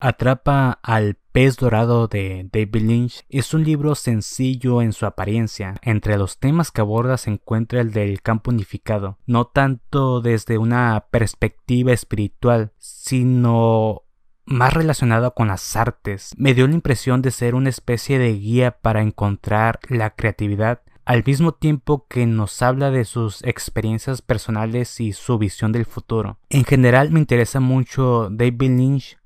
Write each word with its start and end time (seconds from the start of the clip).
Atrapa 0.00 0.78
al 0.84 1.16
pez 1.32 1.56
dorado 1.56 2.06
de 2.06 2.48
David 2.52 2.82
Lynch 2.82 3.24
es 3.28 3.52
un 3.52 3.64
libro 3.64 3.96
sencillo 3.96 4.80
en 4.80 4.92
su 4.92 5.06
apariencia. 5.06 5.74
Entre 5.82 6.16
los 6.16 6.38
temas 6.38 6.70
que 6.70 6.80
aborda 6.80 7.16
se 7.16 7.30
encuentra 7.30 7.80
el 7.80 7.90
del 7.90 8.22
campo 8.22 8.52
unificado, 8.52 9.18
no 9.26 9.46
tanto 9.46 10.20
desde 10.20 10.56
una 10.56 11.06
perspectiva 11.10 11.92
espiritual, 11.92 12.70
sino 12.78 14.02
más 14.44 14.72
relacionado 14.72 15.34
con 15.34 15.48
las 15.48 15.74
artes. 15.74 16.32
Me 16.36 16.54
dio 16.54 16.68
la 16.68 16.74
impresión 16.74 17.20
de 17.20 17.32
ser 17.32 17.56
una 17.56 17.68
especie 17.68 18.20
de 18.20 18.34
guía 18.34 18.78
para 18.80 19.02
encontrar 19.02 19.80
la 19.88 20.10
creatividad 20.10 20.82
al 21.08 21.24
mismo 21.24 21.52
tiempo 21.52 22.06
que 22.06 22.26
nos 22.26 22.60
habla 22.60 22.90
de 22.90 23.06
sus 23.06 23.42
experiencias 23.42 24.20
personales 24.20 25.00
y 25.00 25.14
su 25.14 25.38
visión 25.38 25.72
del 25.72 25.86
futuro. 25.86 26.38
En 26.50 26.64
general 26.64 27.10
me 27.10 27.18
interesa 27.18 27.60
mucho 27.60 28.28
David 28.30 28.76
Lynch 28.76 29.17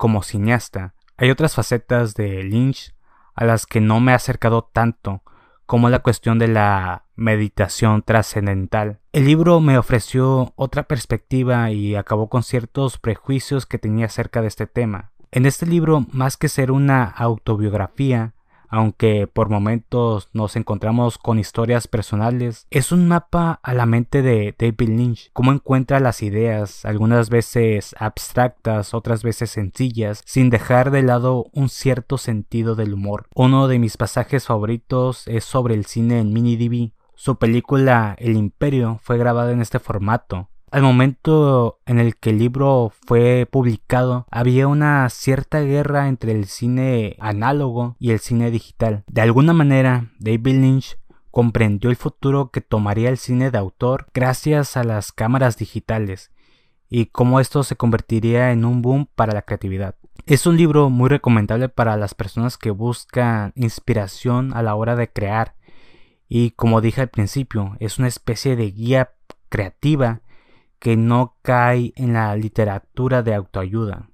como 0.00 0.22
cineasta. 0.22 0.94
Hay 1.18 1.28
otras 1.28 1.54
facetas 1.54 2.14
de 2.14 2.42
Lynch 2.42 2.94
a 3.34 3.44
las 3.44 3.66
que 3.66 3.82
no 3.82 4.00
me 4.00 4.12
he 4.12 4.14
acercado 4.14 4.64
tanto, 4.72 5.22
como 5.66 5.90
la 5.90 5.98
cuestión 5.98 6.38
de 6.38 6.48
la 6.48 7.04
meditación 7.16 8.00
trascendental. 8.00 9.00
El 9.12 9.26
libro 9.26 9.60
me 9.60 9.76
ofreció 9.76 10.54
otra 10.56 10.84
perspectiva 10.84 11.70
y 11.70 11.96
acabó 11.96 12.30
con 12.30 12.42
ciertos 12.42 12.96
prejuicios 12.96 13.66
que 13.66 13.76
tenía 13.76 14.06
acerca 14.06 14.40
de 14.40 14.48
este 14.48 14.66
tema. 14.66 15.10
En 15.32 15.44
este 15.44 15.66
libro, 15.66 16.06
más 16.12 16.38
que 16.38 16.48
ser 16.48 16.72
una 16.72 17.04
autobiografía, 17.04 18.32
aunque 18.70 19.26
por 19.26 19.50
momentos 19.50 20.30
nos 20.32 20.56
encontramos 20.56 21.18
con 21.18 21.38
historias 21.38 21.88
personales, 21.88 22.66
es 22.70 22.92
un 22.92 23.08
mapa 23.08 23.60
a 23.62 23.74
la 23.74 23.86
mente 23.86 24.22
de 24.22 24.54
David 24.58 24.88
Lynch, 24.88 25.30
cómo 25.32 25.52
encuentra 25.52 26.00
las 26.00 26.22
ideas, 26.22 26.84
algunas 26.84 27.30
veces 27.30 27.94
abstractas, 27.98 28.94
otras 28.94 29.22
veces 29.22 29.50
sencillas, 29.50 30.22
sin 30.24 30.50
dejar 30.50 30.90
de 30.90 31.02
lado 31.02 31.46
un 31.52 31.68
cierto 31.68 32.16
sentido 32.16 32.76
del 32.76 32.94
humor. 32.94 33.26
Uno 33.34 33.68
de 33.68 33.78
mis 33.78 33.96
pasajes 33.96 34.46
favoritos 34.46 35.26
es 35.26 35.44
sobre 35.44 35.74
el 35.74 35.86
cine 35.86 36.20
en 36.20 36.32
mini 36.32 36.56
DV. 36.56 36.92
Su 37.14 37.36
película 37.36 38.14
El 38.18 38.36
Imperio 38.36 38.98
fue 39.02 39.18
grabada 39.18 39.52
en 39.52 39.60
este 39.60 39.78
formato, 39.78 40.48
al 40.70 40.82
momento 40.82 41.80
en 41.86 41.98
el 41.98 42.16
que 42.16 42.30
el 42.30 42.38
libro 42.38 42.92
fue 43.06 43.48
publicado, 43.50 44.26
había 44.30 44.68
una 44.68 45.08
cierta 45.08 45.60
guerra 45.60 46.08
entre 46.08 46.32
el 46.32 46.46
cine 46.46 47.16
análogo 47.18 47.96
y 47.98 48.12
el 48.12 48.20
cine 48.20 48.50
digital. 48.50 49.04
De 49.08 49.20
alguna 49.20 49.52
manera, 49.52 50.10
David 50.18 50.60
Lynch 50.60 50.98
comprendió 51.30 51.90
el 51.90 51.96
futuro 51.96 52.50
que 52.50 52.60
tomaría 52.60 53.08
el 53.08 53.18
cine 53.18 53.50
de 53.50 53.58
autor 53.58 54.06
gracias 54.14 54.76
a 54.76 54.84
las 54.84 55.12
cámaras 55.12 55.56
digitales 55.56 56.30
y 56.88 57.06
cómo 57.06 57.40
esto 57.40 57.62
se 57.62 57.76
convertiría 57.76 58.50
en 58.52 58.64
un 58.64 58.82
boom 58.82 59.08
para 59.14 59.32
la 59.32 59.42
creatividad. 59.42 59.96
Es 60.26 60.46
un 60.46 60.56
libro 60.56 60.90
muy 60.90 61.08
recomendable 61.08 61.68
para 61.68 61.96
las 61.96 62.14
personas 62.14 62.58
que 62.58 62.70
buscan 62.70 63.52
inspiración 63.54 64.52
a 64.54 64.62
la 64.62 64.74
hora 64.74 64.96
de 64.96 65.10
crear 65.10 65.54
y 66.28 66.52
como 66.52 66.80
dije 66.80 67.00
al 67.00 67.08
principio, 67.08 67.76
es 67.80 67.98
una 67.98 68.08
especie 68.08 68.54
de 68.54 68.70
guía 68.70 69.10
creativa 69.48 70.20
que 70.80 70.96
no 70.96 71.36
cae 71.42 71.92
en 71.94 72.14
la 72.14 72.34
literatura 72.34 73.22
de 73.22 73.34
autoayuda. 73.34 74.09